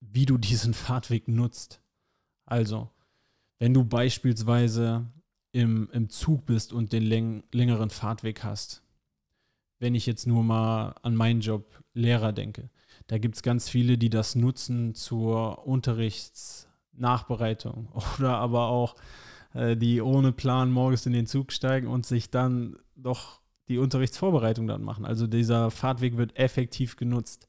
wie 0.00 0.26
du 0.26 0.38
diesen 0.38 0.74
Fahrtweg 0.74 1.28
nutzt. 1.28 1.80
Also, 2.46 2.90
wenn 3.58 3.72
du 3.72 3.84
beispielsweise 3.84 5.06
im, 5.52 5.88
im 5.92 6.10
Zug 6.10 6.44
bist 6.46 6.72
und 6.72 6.92
den 6.92 7.04
läng, 7.04 7.44
längeren 7.52 7.90
Fahrtweg 7.90 8.44
hast, 8.44 8.82
wenn 9.78 9.94
ich 9.94 10.06
jetzt 10.06 10.26
nur 10.26 10.42
mal 10.42 10.94
an 11.02 11.16
meinen 11.16 11.40
Job 11.40 11.82
Lehrer 11.94 12.32
denke. 12.32 12.70
Da 13.06 13.18
gibt 13.18 13.36
es 13.36 13.42
ganz 13.42 13.68
viele, 13.68 13.98
die 13.98 14.10
das 14.10 14.34
nutzen 14.34 14.94
zur 14.94 15.66
Unterrichtsnachbereitung 15.66 17.88
oder 18.18 18.38
aber 18.38 18.68
auch 18.68 18.96
äh, 19.52 19.76
die 19.76 20.00
ohne 20.00 20.32
Plan 20.32 20.72
morgens 20.72 21.06
in 21.06 21.12
den 21.12 21.26
Zug 21.26 21.52
steigen 21.52 21.86
und 21.86 22.06
sich 22.06 22.30
dann 22.30 22.76
doch 22.96 23.40
die 23.68 23.78
Unterrichtsvorbereitung 23.78 24.66
dann 24.66 24.82
machen. 24.82 25.04
Also 25.04 25.26
dieser 25.26 25.70
Fahrtweg 25.70 26.16
wird 26.16 26.36
effektiv 26.36 26.96
genutzt. 26.96 27.48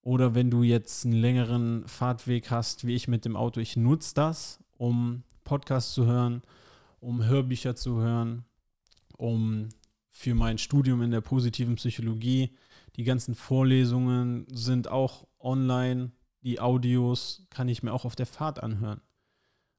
Oder 0.00 0.34
wenn 0.34 0.50
du 0.50 0.62
jetzt 0.62 1.04
einen 1.04 1.14
längeren 1.14 1.86
Fahrtweg 1.88 2.50
hast, 2.50 2.86
wie 2.86 2.94
ich 2.94 3.08
mit 3.08 3.24
dem 3.24 3.36
Auto, 3.36 3.60
ich 3.60 3.76
nutze 3.76 4.14
das, 4.14 4.62
um 4.78 5.24
Podcasts 5.44 5.94
zu 5.94 6.06
hören, 6.06 6.42
um 7.00 7.24
Hörbücher 7.24 7.74
zu 7.74 8.00
hören, 8.00 8.44
um 9.16 9.68
für 10.12 10.34
mein 10.34 10.58
Studium 10.58 11.02
in 11.02 11.10
der 11.10 11.20
positiven 11.20 11.74
Psychologie. 11.74 12.54
Die 12.96 13.04
ganzen 13.04 13.34
Vorlesungen 13.34 14.46
sind 14.50 14.88
auch 14.88 15.26
online. 15.38 16.12
Die 16.42 16.60
Audios 16.60 17.46
kann 17.50 17.68
ich 17.68 17.82
mir 17.82 17.92
auch 17.92 18.04
auf 18.04 18.16
der 18.16 18.26
Fahrt 18.26 18.62
anhören. 18.62 19.00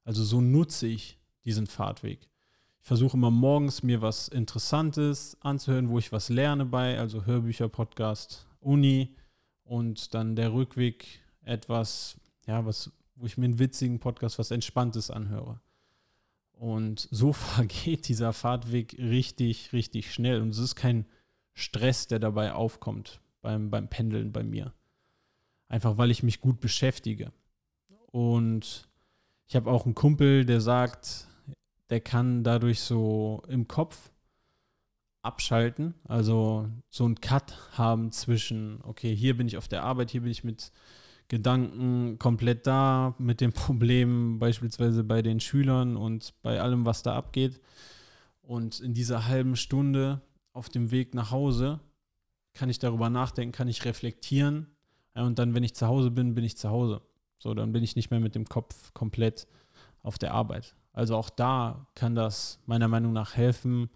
Also 0.04 0.22
so 0.22 0.40
nutze 0.40 0.86
ich 0.86 1.18
diesen 1.44 1.66
Fahrtweg. 1.66 2.30
Ich 2.80 2.86
versuche 2.86 3.16
immer 3.16 3.30
morgens 3.30 3.82
mir 3.82 4.00
was 4.00 4.28
Interessantes 4.28 5.36
anzuhören, 5.40 5.88
wo 5.88 5.98
ich 5.98 6.12
was 6.12 6.28
lerne 6.28 6.64
bei, 6.64 6.98
also 6.98 7.26
Hörbücher, 7.26 7.68
Podcast, 7.68 8.46
Uni 8.60 9.16
und 9.64 10.14
dann 10.14 10.36
der 10.36 10.52
Rückweg 10.52 11.20
etwas, 11.42 12.16
ja, 12.46 12.64
was, 12.64 12.92
wo 13.16 13.26
ich 13.26 13.36
mir 13.36 13.46
einen 13.46 13.58
witzigen 13.58 13.98
Podcast, 13.98 14.38
was 14.38 14.50
Entspanntes 14.50 15.10
anhöre. 15.10 15.60
Und 16.52 17.08
so 17.10 17.32
vergeht 17.34 18.08
dieser 18.08 18.32
Fahrtweg 18.32 18.96
richtig, 18.98 19.72
richtig 19.72 20.12
schnell. 20.12 20.40
Und 20.40 20.50
es 20.50 20.58
ist 20.58 20.76
kein 20.76 21.06
Stress, 21.58 22.06
der 22.06 22.20
dabei 22.20 22.52
aufkommt 22.52 23.20
beim, 23.40 23.70
beim 23.70 23.88
Pendeln 23.88 24.32
bei 24.32 24.44
mir. 24.44 24.72
Einfach 25.68 25.98
weil 25.98 26.10
ich 26.10 26.22
mich 26.22 26.40
gut 26.40 26.60
beschäftige. 26.60 27.32
Und 28.06 28.88
ich 29.46 29.56
habe 29.56 29.70
auch 29.70 29.84
einen 29.84 29.94
Kumpel, 29.94 30.44
der 30.44 30.60
sagt, 30.60 31.26
der 31.90 32.00
kann 32.00 32.44
dadurch 32.44 32.80
so 32.80 33.42
im 33.48 33.66
Kopf 33.66 34.12
abschalten, 35.22 35.94
also 36.04 36.68
so 36.90 37.04
einen 37.04 37.20
Cut 37.20 37.56
haben 37.76 38.12
zwischen, 38.12 38.80
okay, 38.84 39.14
hier 39.14 39.36
bin 39.36 39.48
ich 39.48 39.56
auf 39.56 39.68
der 39.68 39.82
Arbeit, 39.82 40.10
hier 40.10 40.22
bin 40.22 40.30
ich 40.30 40.44
mit 40.44 40.70
Gedanken 41.26 42.18
komplett 42.18 42.66
da 42.66 43.14
mit 43.18 43.40
den 43.40 43.52
Problemen 43.54 44.38
beispielsweise 44.38 45.02
bei 45.02 45.22
den 45.22 45.40
Schülern 45.40 45.96
und 45.96 46.34
bei 46.42 46.60
allem, 46.60 46.86
was 46.86 47.02
da 47.02 47.16
abgeht. 47.16 47.60
Und 48.42 48.80
in 48.80 48.94
dieser 48.94 49.26
halben 49.26 49.56
Stunde 49.56 50.22
auf 50.58 50.68
dem 50.68 50.90
Weg 50.90 51.14
nach 51.14 51.30
Hause 51.30 51.80
kann 52.52 52.68
ich 52.68 52.80
darüber 52.80 53.08
nachdenken, 53.08 53.52
kann 53.52 53.68
ich 53.68 53.84
reflektieren. 53.84 54.66
Ja, 55.14 55.22
und 55.22 55.38
dann, 55.38 55.54
wenn 55.54 55.62
ich 55.62 55.74
zu 55.74 55.86
Hause 55.86 56.10
bin, 56.10 56.34
bin 56.34 56.44
ich 56.44 56.58
zu 56.58 56.68
Hause. 56.68 57.00
So, 57.38 57.54
dann 57.54 57.72
bin 57.72 57.84
ich 57.84 57.94
nicht 57.94 58.10
mehr 58.10 58.20
mit 58.20 58.34
dem 58.34 58.44
Kopf 58.46 58.92
komplett 58.92 59.46
auf 60.02 60.18
der 60.18 60.34
Arbeit. 60.34 60.74
Also 60.92 61.16
auch 61.16 61.30
da 61.30 61.86
kann 61.94 62.16
das 62.16 62.58
meiner 62.66 62.88
Meinung 62.88 63.12
nach 63.12 63.36
helfen, 63.36 63.88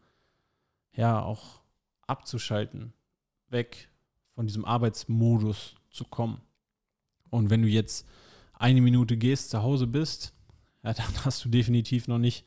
ja, 0.95 1.21
auch 1.21 1.63
abzuschalten, 2.07 2.93
weg 3.49 3.89
von 4.35 4.47
diesem 4.47 4.65
Arbeitsmodus 4.65 5.75
zu 5.91 6.05
kommen. 6.05 6.41
Und 7.31 7.51
wenn 7.51 7.63
du 7.63 7.69
jetzt 7.69 8.07
eine 8.53 8.81
Minute 8.81 9.17
gehst, 9.17 9.51
zu 9.51 9.63
Hause 9.63 9.89
bist, 9.89 10.33
ja, 10.85 10.95
dann 10.95 11.13
hast 11.25 11.45
du 11.45 11.49
definitiv 11.49 12.07
noch 12.07 12.19
nicht 12.19 12.45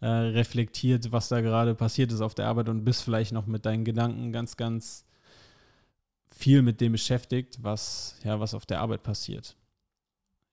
äh, 0.00 0.06
reflektiert, 0.06 1.12
was 1.12 1.28
da 1.28 1.40
gerade 1.40 1.74
passiert 1.74 2.12
ist 2.12 2.20
auf 2.20 2.34
der 2.34 2.46
Arbeit 2.46 2.68
und 2.68 2.84
bist 2.84 3.02
vielleicht 3.02 3.32
noch 3.32 3.46
mit 3.46 3.66
deinen 3.66 3.84
Gedanken 3.84 4.32
ganz, 4.32 4.56
ganz 4.56 5.04
viel 6.30 6.62
mit 6.62 6.80
dem 6.80 6.92
beschäftigt, 6.92 7.58
was, 7.62 8.16
ja, 8.24 8.40
was 8.40 8.54
auf 8.54 8.66
der 8.66 8.80
Arbeit 8.80 9.02
passiert. 9.02 9.56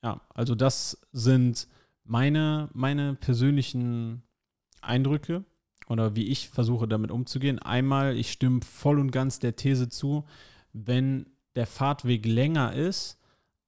Ja, 0.03 0.21
also 0.33 0.53
das 0.53 0.99
sind 1.11 1.67
meine, 2.03 2.69
meine 2.73 3.15
persönlichen 3.15 4.23
Eindrücke 4.81 5.43
oder 5.87 6.15
wie 6.15 6.27
ich 6.27 6.49
versuche 6.49 6.87
damit 6.87 7.11
umzugehen. 7.11 7.59
Einmal, 7.59 8.17
ich 8.17 8.31
stimme 8.31 8.61
voll 8.61 8.99
und 8.99 9.11
ganz 9.11 9.39
der 9.39 9.55
These 9.55 9.89
zu, 9.89 10.25
wenn 10.73 11.25
der 11.55 11.67
Fahrtweg 11.67 12.25
länger 12.25 12.73
ist, 12.73 13.17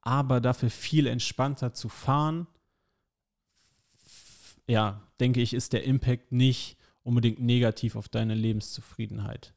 aber 0.02 0.42
dafür 0.42 0.70
viel 0.70 1.08
entspannter 1.08 1.74
zu 1.74 1.90
fahren, 1.90 2.48
ja, 4.68 5.02
denke 5.20 5.42
ich, 5.42 5.54
ist 5.54 5.74
der 5.74 5.84
Impact 5.84 6.32
nicht 6.32 6.78
unbedingt 7.04 7.40
negativ 7.40 7.96
auf 7.96 8.10
deine 8.10 8.36
Lebenszufriedenheit. 8.36 9.54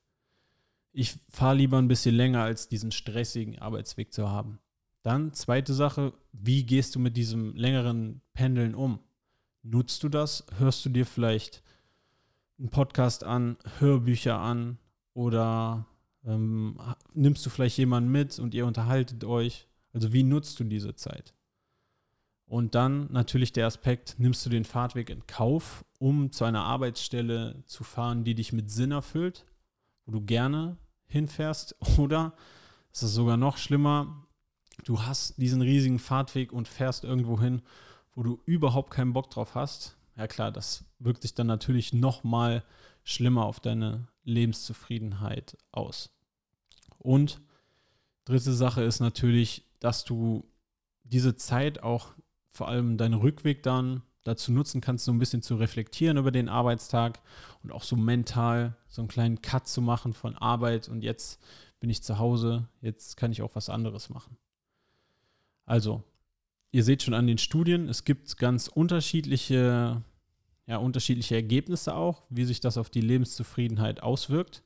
Ich 0.93 1.15
fahre 1.29 1.57
lieber 1.57 1.79
ein 1.79 1.89
bisschen 1.89 2.15
länger, 2.15 2.43
als 2.43 2.69
diesen 2.69 2.93
stressigen 2.93 3.59
Arbeitsweg 3.59 4.13
zu 4.13 4.29
haben. 4.29 4.59
Dann 5.03 5.33
zweite 5.33 5.75
Sache, 5.75 6.13
wie 6.33 6.65
gehst 6.65 6.95
du 6.95 7.01
mit 7.01 7.17
diesem 7.17 7.57
längeren 7.57 8.21
Pendeln 8.35 8.75
um? 8.75 9.01
Nutzt 9.63 10.03
du 10.03 10.09
das? 10.09 10.47
Hörst 10.59 10.85
du 10.85 10.91
dir 10.91 11.07
vielleicht 11.07 11.63
einen 12.59 12.71
Podcast 12.71 13.25
an, 13.25 13.57
Hörbücher 13.79 14.39
an 14.39 14.79
oder 15.15 15.87
ähm, 16.25 16.79
nimmst 17.15 17.45
du 17.45 17.51
vielleicht 17.51 17.79
jemanden 17.79 18.11
mit 18.11 18.39
und 18.39 18.55
ihr 18.55 18.67
unterhaltet 18.67 19.25
euch? 19.25 19.67
Also 19.93 20.13
wie 20.13 20.23
nutzt 20.23 20.61
du 20.61 20.65
diese 20.65 20.95
Zeit? 20.95 21.35
Und 22.53 22.75
dann 22.75 23.11
natürlich 23.11 23.55
der 23.55 23.67
Aspekt, 23.67 24.17
nimmst 24.19 24.45
du 24.45 24.51
den 24.51 24.67
Fahrtweg 24.67 25.09
in 25.09 25.27
Kauf, 25.27 25.87
um 25.99 26.33
zu 26.33 26.45
einer 26.45 26.65
Arbeitsstelle 26.65 27.65
zu 27.65 27.83
fahren, 27.83 28.25
die 28.25 28.35
dich 28.35 28.53
mit 28.53 28.71
Sinn 28.71 28.91
erfüllt, 28.91 29.47
wo 30.05 30.13
du 30.13 30.21
gerne 30.21 30.77
hinfährst? 31.07 31.75
Oder 31.99 32.35
ist 32.93 33.05
es 33.05 33.15
sogar 33.15 33.39
noch 33.39 33.57
schlimmer, 33.57 34.27
du 34.85 35.01
hast 35.01 35.39
diesen 35.39 35.63
riesigen 35.63 35.99
Fahrtweg 35.99 36.53
und 36.53 36.69
fährst 36.69 37.05
irgendwo 37.05 37.41
hin, 37.41 37.63
wo 38.15 38.23
du 38.23 38.43
überhaupt 38.45 38.91
keinen 38.91 39.15
Bock 39.15 39.31
drauf 39.31 39.55
hast? 39.55 39.97
Ja 40.19 40.27
klar, 40.27 40.53
das 40.53 40.85
wirkt 40.99 41.23
sich 41.23 41.33
dann 41.33 41.47
natürlich 41.47 41.95
noch 41.95 42.23
mal 42.23 42.65
schlimmer 43.03 43.47
auf 43.47 43.61
deine 43.61 44.09
Lebenszufriedenheit 44.25 45.57
aus. 45.71 46.11
Und 46.99 47.41
dritte 48.27 48.53
Sache 48.53 48.83
ist 48.83 49.01
natürlich, 49.01 49.65
dass 49.81 50.05
du 50.05 50.45
diese 51.03 51.35
Zeit 51.35 51.83
auch 51.83 52.13
vor 52.53 52.69
allem 52.69 52.99
deinen 52.99 53.15
Rückweg 53.15 53.63
dann 53.63 54.03
dazu 54.25 54.53
nutzen 54.53 54.81
kannst, 54.81 55.05
so 55.05 55.13
ein 55.13 55.19
bisschen 55.19 55.43
zu 55.43 55.57
reflektieren 55.57 56.17
über 56.17 56.31
den 56.31 56.49
Arbeitstag 56.49 57.21
und 57.65 57.73
auch 57.73 57.83
so 57.83 57.97
mental 57.97 58.77
so 58.89 59.03
einen 59.03 59.09
kleinen 59.09 59.43
Cut 59.43 59.67
zu 59.67 59.81
machen 59.81 60.13
von 60.13 60.37
Arbeit 60.37 60.89
und 60.89 61.03
jetzt 61.03 61.41
bin 61.81 61.91
ich 61.91 62.03
zu 62.03 62.19
Hause, 62.19 62.69
jetzt 62.81 63.17
kann 63.17 63.33
ich 63.33 63.43
auch 63.43 63.57
was 63.57 63.69
anderes 63.69 64.11
machen. 64.11 64.37
Also, 65.65 66.05
ihr 66.71 66.85
seht 66.85 67.03
schon 67.03 67.15
an 67.15 67.27
den 67.27 67.39
Studien, 67.39 67.89
es 67.89 68.05
gibt 68.05 68.37
ganz 68.37 68.69
unterschiedliche, 68.69 70.03
ja, 70.67 70.77
unterschiedliche 70.77 71.35
Ergebnisse 71.35 71.97
auch, 71.97 72.23
wie 72.29 72.45
sich 72.45 72.61
das 72.61 72.79
auf 72.79 72.91
die 72.91 73.01
Lebenszufriedenheit 73.01 74.03
auswirkt. 74.03 74.63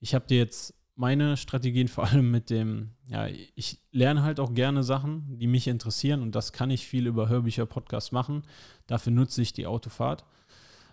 Ich 0.00 0.14
habe 0.14 0.26
dir 0.26 0.38
jetzt 0.38 0.74
meine 0.94 1.36
Strategien 1.36 1.88
vor 1.88 2.04
allem 2.04 2.30
mit 2.30 2.50
dem, 2.50 2.90
ja, 3.06 3.26
ich 3.26 3.80
lerne 3.90 4.22
halt 4.22 4.40
auch 4.40 4.54
gerne 4.54 4.82
Sachen, 4.82 5.38
die 5.38 5.46
mich 5.46 5.68
interessieren 5.68 6.22
und 6.22 6.34
das 6.34 6.52
kann 6.52 6.70
ich 6.70 6.86
viel 6.86 7.06
über 7.06 7.28
Hörbücher, 7.28 7.66
Podcasts 7.66 8.12
machen. 8.12 8.42
Dafür 8.86 9.12
nutze 9.12 9.42
ich 9.42 9.52
die 9.52 9.66
Autofahrt 9.66 10.24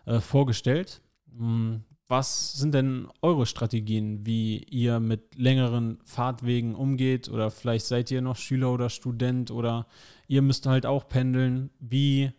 äh, 0.06 0.20
vorgestellt. 0.20 1.02
Hm, 1.38 1.84
was 2.08 2.54
sind 2.54 2.74
denn 2.74 3.08
eure 3.22 3.46
Strategien, 3.46 4.26
wie 4.26 4.64
ihr 4.64 5.00
mit 5.00 5.36
längeren 5.36 6.00
Fahrtwegen 6.04 6.74
umgeht? 6.74 7.30
Oder 7.30 7.52
vielleicht 7.52 7.86
seid 7.86 8.10
ihr 8.10 8.22
noch 8.22 8.36
Schüler 8.36 8.74
oder 8.74 8.90
Student 8.90 9.52
oder 9.52 9.86
ihr 10.28 10.42
müsst 10.42 10.66
halt 10.66 10.88
auch 10.88 11.08
pendeln. 11.08 11.70
Wie 11.80 12.32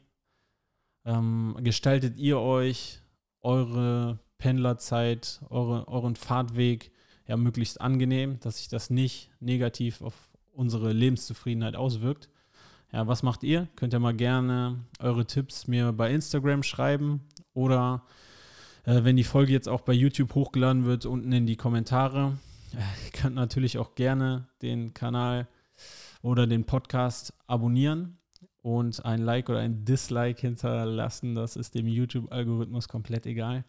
ähm, 1.04 1.56
gestaltet 1.60 2.18
ihr 2.18 2.40
euch 2.40 3.00
eure 3.42 4.18
Pendlerzeit, 4.38 5.40
eure, 5.50 5.86
euren 5.86 6.16
Fahrtweg 6.16 6.90
ja 7.30 7.36
möglichst 7.36 7.80
angenehm, 7.80 8.40
dass 8.40 8.58
sich 8.58 8.66
das 8.66 8.90
nicht 8.90 9.30
negativ 9.38 10.02
auf 10.02 10.28
unsere 10.52 10.92
Lebenszufriedenheit 10.92 11.76
auswirkt? 11.76 12.28
Ja, 12.92 13.06
was 13.06 13.22
macht 13.22 13.44
ihr? 13.44 13.68
Könnt 13.76 13.94
ihr 13.94 14.00
mal 14.00 14.14
gerne 14.14 14.80
eure 14.98 15.24
Tipps 15.24 15.68
mir 15.68 15.92
bei 15.92 16.12
Instagram 16.12 16.64
schreiben 16.64 17.20
oder 17.54 18.02
äh, 18.84 19.04
wenn 19.04 19.14
die 19.14 19.22
Folge 19.22 19.52
jetzt 19.52 19.68
auch 19.68 19.82
bei 19.82 19.92
YouTube 19.92 20.34
hochgeladen 20.34 20.84
wird, 20.86 21.06
unten 21.06 21.30
in 21.30 21.46
die 21.46 21.54
Kommentare. 21.54 22.36
Äh, 22.72 22.78
ihr 23.06 23.12
könnt 23.12 23.36
natürlich 23.36 23.78
auch 23.78 23.94
gerne 23.94 24.48
den 24.60 24.92
Kanal 24.92 25.46
oder 26.22 26.48
den 26.48 26.64
Podcast 26.64 27.32
abonnieren 27.46 28.18
und 28.60 29.04
ein 29.04 29.22
Like 29.22 29.48
oder 29.48 29.60
ein 29.60 29.84
Dislike 29.84 30.40
hinterlassen. 30.40 31.36
Das 31.36 31.54
ist 31.54 31.76
dem 31.76 31.86
YouTube-Algorithmus 31.86 32.88
komplett 32.88 33.24
egal. 33.26 33.64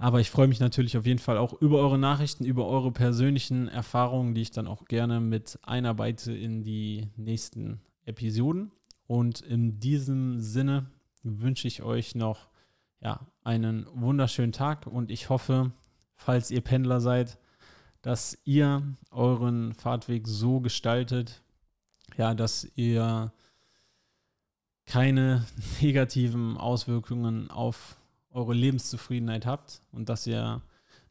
Aber 0.00 0.18
ich 0.18 0.30
freue 0.30 0.48
mich 0.48 0.60
natürlich 0.60 0.96
auf 0.96 1.04
jeden 1.04 1.18
Fall 1.18 1.36
auch 1.36 1.52
über 1.60 1.76
eure 1.76 1.98
Nachrichten, 1.98 2.46
über 2.46 2.66
eure 2.66 2.90
persönlichen 2.90 3.68
Erfahrungen, 3.68 4.34
die 4.34 4.40
ich 4.40 4.50
dann 4.50 4.66
auch 4.66 4.86
gerne 4.86 5.20
mit 5.20 5.58
einarbeite 5.60 6.32
in 6.32 6.62
die 6.62 7.10
nächsten 7.16 7.82
Episoden. 8.06 8.72
Und 9.06 9.42
in 9.42 9.78
diesem 9.78 10.40
Sinne 10.40 10.86
wünsche 11.22 11.68
ich 11.68 11.82
euch 11.82 12.14
noch 12.14 12.48
ja, 13.02 13.26
einen 13.44 13.86
wunderschönen 13.92 14.52
Tag 14.52 14.86
und 14.86 15.10
ich 15.10 15.28
hoffe, 15.28 15.70
falls 16.16 16.50
ihr 16.50 16.62
Pendler 16.62 17.02
seid, 17.02 17.38
dass 18.00 18.38
ihr 18.46 18.96
euren 19.10 19.74
Fahrtweg 19.74 20.26
so 20.26 20.60
gestaltet, 20.60 21.42
ja, 22.16 22.32
dass 22.32 22.66
ihr 22.74 23.34
keine 24.86 25.44
negativen 25.82 26.56
Auswirkungen 26.56 27.50
auf 27.50 27.99
eure 28.30 28.54
Lebenszufriedenheit 28.54 29.46
habt 29.46 29.82
und 29.92 30.08
dass 30.08 30.26
ihr 30.26 30.62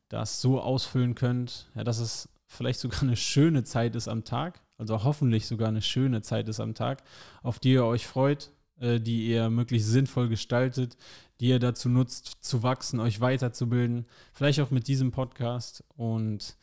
das 0.08 0.42
so 0.42 0.62
ausfüllen 0.62 1.16
könnt, 1.16 1.68
ja, 1.76 1.84
dass 1.84 2.00
es 2.00 2.30
vielleicht 2.48 2.80
sogar 2.80 3.04
eine 3.04 3.16
schöne 3.16 3.64
Zeit 3.64 3.96
ist 3.96 4.08
am 4.08 4.24
Tag, 4.24 4.62
also 4.78 5.04
hoffentlich 5.04 5.46
sogar 5.46 5.68
eine 5.68 5.82
schöne 5.82 6.22
Zeit 6.22 6.48
ist 6.50 6.60
am 6.60 6.74
Tag, 6.74 7.04
auf 7.44 7.60
die 7.60 7.74
ihr 7.74 7.86
euch 7.86 8.08
freut, 8.08 8.52
äh, 8.80 9.00
die 9.00 9.28
ihr 9.28 9.50
möglichst 9.50 9.90
sinnvoll 9.90 10.30
gestaltet, 10.30 10.98
die 11.40 11.50
ihr 11.50 11.60
dazu 11.60 11.90
nutzt, 11.90 12.38
zu 12.42 12.64
wachsen, 12.64 13.00
euch 13.00 13.22
weiterzubilden. 13.22 14.06
Vielleicht 14.34 14.60
auch 14.60 14.72
mit 14.72 14.88
diesem 14.88 15.12
Podcast. 15.12 15.84
Und 15.96 16.58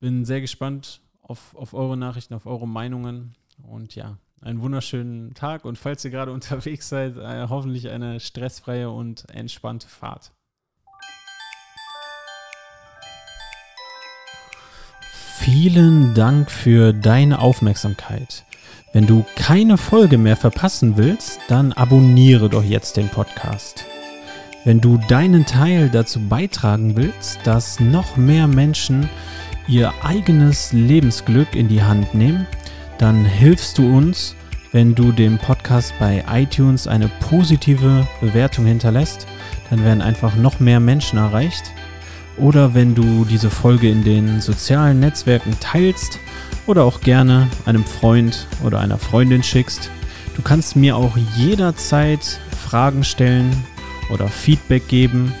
bin 0.00 0.24
sehr 0.24 0.40
gespannt 0.40 1.00
auf, 1.22 1.54
auf 1.56 1.74
eure 1.74 1.96
Nachrichten, 1.96 2.34
auf 2.34 2.46
eure 2.46 2.68
Meinungen. 2.68 3.34
Und 3.62 3.94
ja, 3.94 4.18
einen 4.40 4.60
wunderschönen 4.60 5.34
Tag. 5.34 5.64
Und 5.64 5.78
falls 5.78 6.04
ihr 6.04 6.10
gerade 6.10 6.32
unterwegs 6.38 6.88
seid, 6.88 7.16
äh, 7.16 7.46
hoffentlich 7.48 7.88
eine 7.88 8.20
stressfreie 8.20 8.90
und 8.90 9.28
entspannte 9.30 9.88
Fahrt. 9.88 10.32
Vielen 15.38 16.14
Dank 16.14 16.50
für 16.50 16.92
deine 16.92 17.38
Aufmerksamkeit. 17.38 18.44
Wenn 18.92 19.06
du 19.06 19.24
keine 19.36 19.78
Folge 19.78 20.18
mehr 20.18 20.36
verpassen 20.36 20.96
willst, 20.96 21.40
dann 21.48 21.72
abonniere 21.72 22.48
doch 22.48 22.64
jetzt 22.64 22.96
den 22.96 23.08
Podcast. 23.08 23.84
Wenn 24.64 24.80
du 24.80 24.98
deinen 25.08 25.46
Teil 25.46 25.88
dazu 25.88 26.20
beitragen 26.20 26.96
willst, 26.96 27.38
dass 27.44 27.80
noch 27.80 28.16
mehr 28.16 28.46
Menschen 28.46 29.08
ihr 29.68 29.92
eigenes 30.02 30.72
Lebensglück 30.72 31.54
in 31.54 31.68
die 31.68 31.82
Hand 31.82 32.14
nehmen, 32.14 32.46
dann 32.98 33.24
hilfst 33.24 33.78
du 33.78 33.96
uns, 33.96 34.34
wenn 34.72 34.94
du 34.94 35.12
dem 35.12 35.38
Podcast 35.38 35.94
bei 35.98 36.24
iTunes 36.30 36.86
eine 36.86 37.08
positive 37.20 38.06
Bewertung 38.20 38.66
hinterlässt. 38.66 39.26
Dann 39.70 39.84
werden 39.84 40.02
einfach 40.02 40.34
noch 40.34 40.60
mehr 40.60 40.80
Menschen 40.80 41.18
erreicht. 41.18 41.72
Oder 42.36 42.74
wenn 42.74 42.94
du 42.94 43.24
diese 43.24 43.50
Folge 43.50 43.88
in 43.88 44.04
den 44.04 44.40
sozialen 44.40 45.00
Netzwerken 45.00 45.56
teilst 45.60 46.18
oder 46.66 46.84
auch 46.84 47.00
gerne 47.00 47.48
einem 47.64 47.84
Freund 47.84 48.46
oder 48.62 48.80
einer 48.80 48.98
Freundin 48.98 49.42
schickst. 49.42 49.90
Du 50.36 50.42
kannst 50.42 50.76
mir 50.76 50.96
auch 50.96 51.16
jederzeit 51.36 52.38
Fragen 52.68 53.02
stellen 53.02 53.50
oder 54.10 54.28
Feedback 54.28 54.86
geben. 54.86 55.32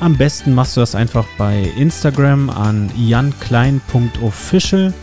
Am 0.00 0.16
besten 0.16 0.54
machst 0.54 0.76
du 0.76 0.80
das 0.80 0.94
einfach 0.94 1.26
bei 1.36 1.70
Instagram 1.76 2.50
an 2.50 2.90
janklein.official 2.96 4.94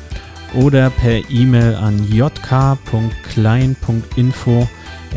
oder 0.54 0.90
per 0.90 1.30
E-Mail 1.30 1.76
an 1.76 2.12
jk.klein.info 2.12 4.68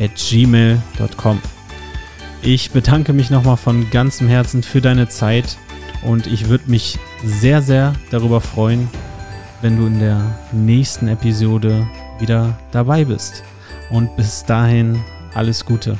at 0.00 0.10
gmail.com. 0.16 1.40
Ich 2.42 2.70
bedanke 2.70 3.12
mich 3.12 3.30
nochmal 3.30 3.56
von 3.56 3.90
ganzem 3.90 4.28
Herzen 4.28 4.62
für 4.62 4.80
deine 4.80 5.08
Zeit 5.08 5.58
und 6.02 6.26
ich 6.26 6.48
würde 6.48 6.70
mich 6.70 6.98
sehr, 7.22 7.60
sehr 7.60 7.92
darüber 8.10 8.40
freuen, 8.40 8.88
wenn 9.60 9.76
du 9.76 9.86
in 9.86 10.00
der 10.00 10.22
nächsten 10.52 11.08
Episode 11.08 11.86
wieder 12.18 12.58
dabei 12.72 13.04
bist. 13.04 13.44
Und 13.90 14.16
bis 14.16 14.44
dahin 14.44 14.98
alles 15.34 15.66
Gute. 15.66 15.98